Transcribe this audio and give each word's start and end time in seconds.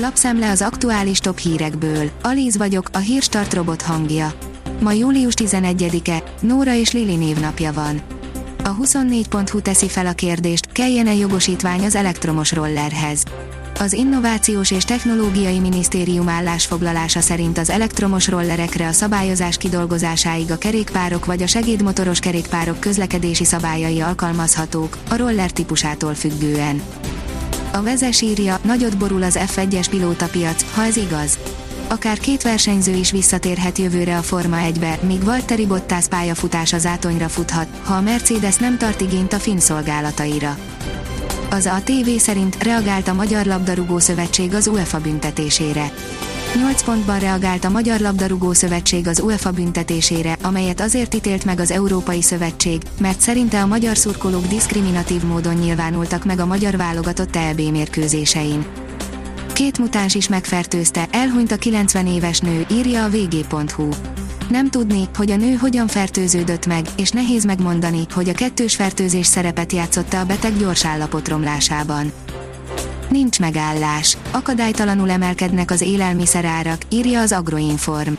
Lapszemle 0.00 0.50
az 0.50 0.62
aktuális 0.62 1.18
top 1.18 1.38
hírekből. 1.38 2.10
Alíz 2.22 2.56
vagyok, 2.56 2.88
a 2.92 2.98
hírstart 2.98 3.54
robot 3.54 3.82
hangja. 3.82 4.32
Ma 4.80 4.92
július 4.92 5.34
11-e, 5.36 6.22
Nóra 6.40 6.74
és 6.74 6.92
Lili 6.92 7.16
névnapja 7.16 7.72
van. 7.72 8.00
A 8.64 8.76
24.hu 8.76 9.60
teszi 9.60 9.88
fel 9.88 10.06
a 10.06 10.12
kérdést, 10.12 10.72
kelljen-e 10.72 11.14
jogosítvány 11.14 11.84
az 11.84 11.94
elektromos 11.94 12.52
rollerhez. 12.52 13.22
Az 13.80 13.92
Innovációs 13.92 14.70
és 14.70 14.84
Technológiai 14.84 15.58
Minisztérium 15.58 16.28
állásfoglalása 16.28 17.20
szerint 17.20 17.58
az 17.58 17.70
elektromos 17.70 18.28
rollerekre 18.28 18.86
a 18.86 18.92
szabályozás 18.92 19.56
kidolgozásáig 19.56 20.50
a 20.50 20.58
kerékpárok 20.58 21.24
vagy 21.24 21.42
a 21.42 21.46
segédmotoros 21.46 22.18
kerékpárok 22.18 22.80
közlekedési 22.80 23.44
szabályai 23.44 24.00
alkalmazhatók, 24.00 24.98
a 25.10 25.16
roller 25.16 25.50
típusától 25.50 26.14
függően. 26.14 26.82
A 27.72 27.82
vezes 27.82 28.20
írja, 28.20 28.58
nagyot 28.62 28.96
borul 28.96 29.22
az 29.22 29.38
F1-es 29.40 29.86
pilótapiac, 29.90 30.74
ha 30.74 30.84
ez 30.84 30.96
igaz. 30.96 31.38
Akár 31.88 32.18
két 32.18 32.42
versenyző 32.42 32.92
is 32.94 33.10
visszatérhet 33.10 33.78
jövőre 33.78 34.16
a 34.16 34.22
Forma 34.22 34.56
1-be, 34.60 34.98
míg 35.02 35.24
Valtteri 35.24 35.66
Bottas 35.66 36.06
pályafutása 36.06 36.78
zátonyra 36.78 37.28
futhat, 37.28 37.66
ha 37.82 37.94
a 37.94 38.00
Mercedes 38.00 38.56
nem 38.56 38.78
tart 38.78 39.00
igényt 39.00 39.32
a 39.32 39.38
finn 39.38 39.58
szolgálataira. 39.58 40.58
Az 41.50 41.66
a 41.66 41.82
TV 41.84 42.10
szerint 42.18 42.62
reagált 42.62 43.08
a 43.08 43.14
Magyar 43.14 43.46
Labdarúgó 43.46 43.98
Szövetség 43.98 44.54
az 44.54 44.66
UEFA 44.66 45.00
büntetésére. 45.00 45.92
8 46.54 46.82
pontban 46.82 47.18
reagált 47.18 47.64
a 47.64 47.68
Magyar 47.68 48.00
Labdarúgó 48.00 48.52
Szövetség 48.52 49.06
az 49.06 49.20
UEFA 49.20 49.50
büntetésére, 49.50 50.36
amelyet 50.42 50.80
azért 50.80 51.14
ítélt 51.14 51.44
meg 51.44 51.60
az 51.60 51.70
Európai 51.70 52.22
Szövetség, 52.22 52.82
mert 53.00 53.20
szerinte 53.20 53.62
a 53.62 53.66
magyar 53.66 53.96
szurkolók 53.96 54.46
diszkriminatív 54.46 55.22
módon 55.22 55.54
nyilvánultak 55.54 56.24
meg 56.24 56.38
a 56.38 56.46
magyar 56.46 56.76
válogatott 56.76 57.36
EB 57.36 57.60
mérkőzésein. 57.60 58.66
Két 59.52 59.78
mutáns 59.78 60.14
is 60.14 60.28
megfertőzte, 60.28 61.06
elhunyt 61.10 61.52
a 61.52 61.56
90 61.56 62.06
éves 62.06 62.38
nő, 62.38 62.66
írja 62.70 63.04
a 63.04 63.08
vg.hu. 63.08 63.88
Nem 64.48 64.70
tudni, 64.70 65.08
hogy 65.14 65.30
a 65.30 65.36
nő 65.36 65.54
hogyan 65.54 65.86
fertőződött 65.86 66.66
meg, 66.66 66.86
és 66.96 67.10
nehéz 67.10 67.44
megmondani, 67.44 68.06
hogy 68.14 68.28
a 68.28 68.32
kettős 68.34 68.74
fertőzés 68.74 69.26
szerepet 69.26 69.72
játszotta 69.72 70.20
a 70.20 70.24
beteg 70.24 70.58
gyors 70.58 70.84
állapot 70.84 71.28
romlásában. 71.28 72.12
Nincs 73.08 73.40
megállás. 73.40 74.16
Akadálytalanul 74.30 75.10
emelkednek 75.10 75.70
az 75.70 75.80
élelmiszerárak, 75.80 76.80
írja 76.88 77.20
az 77.20 77.32
Agroinform. 77.32 78.12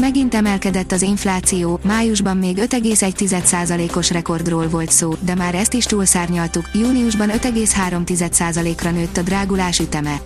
Megint 0.00 0.34
emelkedett 0.34 0.92
az 0.92 1.02
infláció, 1.02 1.78
májusban 1.82 2.36
még 2.36 2.56
5,1%-os 2.58 4.10
rekordról 4.10 4.68
volt 4.68 4.90
szó, 4.90 5.14
de 5.20 5.34
már 5.34 5.54
ezt 5.54 5.74
is 5.74 5.84
túlszárnyaltuk, 5.84 6.70
júniusban 6.74 7.28
5,3%-ra 7.28 8.90
nőtt 8.90 9.16
a 9.16 9.22
drágulás 9.22 9.78
üteme. 9.78 10.20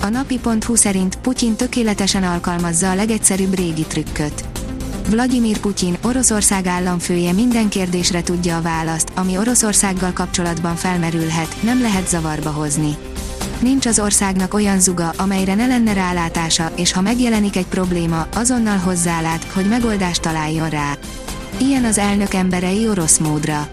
A 0.00 0.08
napi.hu 0.08 0.74
szerint 0.74 1.16
Putyin 1.16 1.56
tökéletesen 1.56 2.22
alkalmazza 2.22 2.90
a 2.90 2.94
legegyszerűbb 2.94 3.54
régi 3.54 3.82
trükköt. 3.82 4.44
Vladimir 5.08 5.58
Putyin, 5.58 5.96
Oroszország 6.02 6.66
államfője 6.66 7.32
minden 7.32 7.68
kérdésre 7.68 8.22
tudja 8.22 8.56
a 8.56 8.62
választ, 8.62 9.12
ami 9.14 9.38
Oroszországgal 9.38 10.12
kapcsolatban 10.12 10.76
felmerülhet, 10.76 11.56
nem 11.62 11.80
lehet 11.80 12.08
zavarba 12.08 12.50
hozni. 12.50 12.96
Nincs 13.62 13.86
az 13.86 13.98
országnak 13.98 14.54
olyan 14.54 14.80
zuga, 14.80 15.12
amelyre 15.16 15.54
ne 15.54 15.66
lenne 15.66 15.92
rálátása, 15.92 16.72
és 16.76 16.92
ha 16.92 17.00
megjelenik 17.00 17.56
egy 17.56 17.66
probléma, 17.66 18.26
azonnal 18.34 18.76
hozzálát, 18.76 19.44
hogy 19.44 19.68
megoldást 19.68 20.22
találjon 20.22 20.68
rá. 20.68 20.96
Ilyen 21.58 21.84
az 21.84 21.98
elnök 21.98 22.34
emberei 22.34 22.88
orosz 22.88 23.18
módra. 23.18 23.68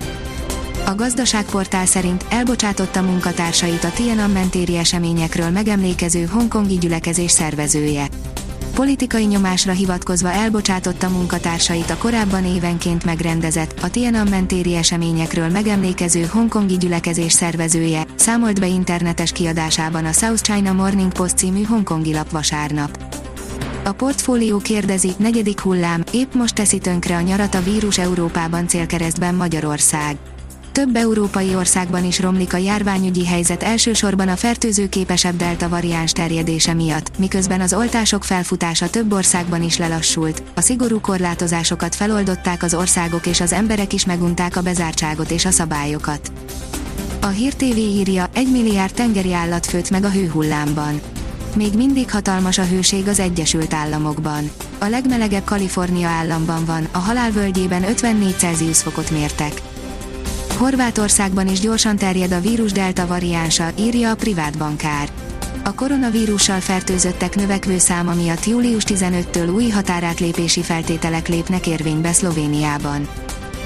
A 0.85 0.95
gazdaságportál 0.95 1.85
szerint 1.85 2.25
elbocsátotta 2.29 3.01
munkatársait 3.01 3.83
a 3.83 3.91
Tiananmen 3.91 4.49
téri 4.49 4.77
eseményekről 4.77 5.49
megemlékező 5.49 6.25
hongkongi 6.25 6.77
gyülekezés 6.77 7.31
szervezője. 7.31 8.07
Politikai 8.79 9.25
nyomásra 9.25 9.71
hivatkozva 9.71 10.31
elbocsátotta 10.31 11.09
munkatársait 11.09 11.89
a 11.89 11.97
korábban 11.97 12.45
évenként 12.45 13.05
megrendezett, 13.05 13.79
a 13.81 13.89
Tiananmen 13.89 14.47
téri 14.47 14.75
eseményekről 14.75 15.49
megemlékező 15.49 16.25
hongkongi 16.25 16.77
gyülekezés 16.77 17.31
szervezője, 17.31 18.03
számolt 18.15 18.59
be 18.59 18.67
internetes 18.67 19.31
kiadásában 19.31 20.05
a 20.05 20.11
South 20.11 20.41
China 20.41 20.73
Morning 20.73 21.11
Post 21.11 21.37
című 21.37 21.63
hongkongi 21.63 22.13
lap 22.13 22.31
vasárnap. 22.31 23.15
A 23.83 23.91
portfólió 23.91 24.57
kérdezi, 24.57 25.11
negyedik 25.17 25.59
hullám, 25.59 26.03
épp 26.11 26.33
most 26.33 26.55
teszi 26.55 26.77
tönkre 26.77 27.15
a 27.15 27.21
nyarat 27.21 27.55
a 27.55 27.61
vírus 27.61 27.97
Európában 27.97 28.67
célkeresztben 28.67 29.35
Magyarország. 29.35 30.17
Több 30.71 30.95
európai 30.95 31.55
országban 31.55 32.05
is 32.05 32.19
romlik 32.19 32.53
a 32.53 32.57
járványügyi 32.57 33.25
helyzet 33.25 33.63
elsősorban 33.63 34.27
a 34.27 34.35
fertőzőképesebb 34.35 35.35
delta 35.35 35.69
variáns 35.69 36.11
terjedése 36.11 36.73
miatt, 36.73 37.17
miközben 37.17 37.61
az 37.61 37.73
oltások 37.73 38.23
felfutása 38.23 38.89
több 38.89 39.13
országban 39.13 39.63
is 39.63 39.77
lelassult, 39.77 40.43
a 40.55 40.61
szigorú 40.61 40.99
korlátozásokat 40.99 41.95
feloldották 41.95 42.63
az 42.63 42.73
országok 42.73 43.25
és 43.25 43.41
az 43.41 43.53
emberek 43.53 43.93
is 43.93 44.05
megunták 44.05 44.55
a 44.55 44.61
bezártságot 44.61 45.31
és 45.31 45.45
a 45.45 45.51
szabályokat. 45.51 46.31
A 47.21 47.27
Hír 47.27 47.53
TV 47.53 47.77
írja, 47.77 48.29
egy 48.33 48.51
milliárd 48.51 48.93
tengeri 48.93 49.33
állat 49.33 49.65
főtt 49.65 49.89
meg 49.89 50.03
a 50.03 50.09
hőhullámban. 50.09 51.01
Még 51.55 51.73
mindig 51.73 52.11
hatalmas 52.11 52.57
a 52.57 52.65
hőség 52.65 53.07
az 53.07 53.19
Egyesült 53.19 53.73
Államokban. 53.73 54.51
A 54.79 54.85
legmelegebb 54.85 55.43
Kalifornia 55.43 56.07
államban 56.07 56.65
van, 56.65 56.87
a 56.91 56.97
halálvölgyében 56.97 57.83
54 57.83 58.35
Celsius 58.37 58.81
fokot 58.81 59.11
mértek. 59.11 59.61
Horvátországban 60.59 61.47
is 61.47 61.59
gyorsan 61.59 61.95
terjed 61.95 62.31
a 62.31 62.39
vírus 62.39 62.71
delta 62.71 63.07
variánsa, 63.07 63.71
írja 63.77 64.11
a 64.11 64.15
privát 64.15 64.57
bankár. 64.57 65.09
A 65.63 65.73
koronavírussal 65.73 66.59
fertőzöttek 66.59 67.35
növekvő 67.35 67.77
száma 67.77 68.13
miatt 68.13 68.45
július 68.45 68.83
15-től 68.87 69.55
új 69.55 69.69
határátlépési 69.69 70.61
feltételek 70.61 71.27
lépnek 71.27 71.67
érvénybe 71.67 72.11
Szlovéniában. 72.11 73.07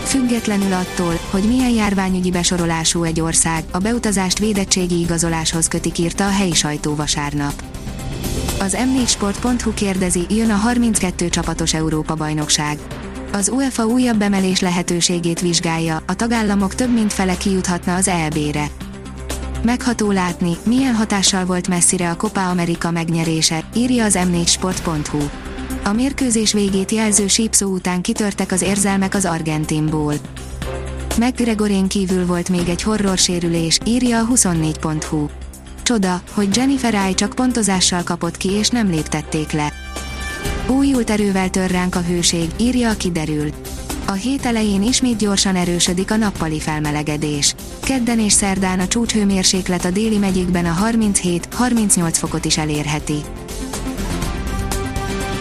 Függetlenül 0.04 0.74
attól, 0.74 1.20
hogy 1.30 1.44
milyen 1.44 1.70
járványügyi 1.70 2.32
besorolású 2.32 3.04
egy 3.04 3.22
ország, 3.22 3.64
a 3.72 3.78
beutazást 3.78 4.40
védettségi 4.40 5.00
igazoláshoz 5.00 5.68
kötik 5.68 5.98
írta 5.98 6.26
a 6.26 6.32
helyi 6.32 6.54
sajtó 6.54 6.96
vasárnap. 6.96 7.64
Az 8.60 8.78
m4sport.hu 8.80 9.74
kérdezi, 9.74 10.26
jön 10.30 10.50
a 10.50 10.56
32 10.56 11.30
csapatos 11.30 11.74
Európa-bajnokság. 11.74 12.78
Az 13.36 13.50
UEFA 13.50 13.86
újabb 13.86 14.22
emelés 14.22 14.60
lehetőségét 14.60 15.40
vizsgálja, 15.40 16.04
a 16.08 16.16
tagállamok 16.16 16.76
több 16.76 16.94
mint 16.94 17.14
fele 17.14 17.38
kijuthatna 17.38 17.96
az 17.96 18.08
EB-re. 18.08 18.68
Megható 19.64 20.12
látni, 20.12 20.58
milyen 20.66 20.96
hatással 20.96 21.46
volt 21.46 21.68
messzire 21.68 22.10
a 22.10 22.16
Copa 22.16 22.50
America 22.50 22.92
megnyerése, 22.92 23.64
írja 23.76 24.04
az 24.04 24.18
m4sport.hu. 24.20 25.20
A 25.84 25.94
mérkőzés 25.94 26.54
végét 26.54 26.92
jelző 26.92 27.28
sípszó 27.28 27.72
után 27.72 28.02
kitörtek 28.02 28.52
az 28.52 28.62
érzelmek 28.62 29.14
az 29.14 29.26
argentinból. 29.26 30.14
McGregorén 31.20 31.88
kívül 31.88 32.26
volt 32.26 32.50
még 32.50 32.70
egy 32.70 32.84
horror 32.84 33.18
sérülés, 33.18 33.80
írja 33.86 34.20
a 34.20 34.28
24.hu. 34.34 35.28
Csoda, 35.84 36.22
hogy 36.32 36.56
Jennifer 36.56 36.96
Ai 36.96 37.14
csak 37.14 37.34
pontozással 37.34 38.04
kapott 38.04 38.38
ki 38.38 38.50
és 38.52 38.70
nem 38.70 38.90
léptették 38.90 39.52
le. 39.52 39.83
Újult 40.74 41.10
erővel 41.10 41.50
tör 41.50 41.72
ránk 41.72 41.96
a 41.96 42.02
hőség, 42.02 42.50
írja 42.60 42.90
a 42.90 42.98
kiderül. 42.98 43.50
A 44.06 44.12
hét 44.12 44.46
elején 44.46 44.84
ismét 44.84 45.18
gyorsan 45.18 45.56
erősödik 45.56 46.12
a 46.12 46.16
nappali 46.16 46.60
felmelegedés. 46.60 47.56
Kedden 47.82 48.20
és 48.20 48.34
szerdán 48.34 48.80
a 48.80 48.88
csúcshőmérséklet 48.88 49.86
a 49.86 49.92
déli 49.92 50.18
megyékben 50.18 50.66
a 50.66 50.76
37-38 50.86 52.10
fokot 52.12 52.46
is 52.46 52.58
elérheti. 52.58 53.18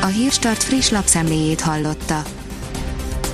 A 0.00 0.06
Hírstart 0.06 0.62
friss 0.62 0.90
lapszemléjét 0.90 1.60
hallotta. 1.60 2.22